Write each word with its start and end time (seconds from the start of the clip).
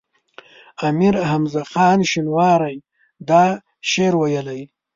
امیر 0.87 1.15
حمزه 1.31 1.61
خان 1.71 1.99
شینواری 2.11 2.77
دا 3.27 3.43
شعر 3.89 4.13
ویلی. 4.17 4.61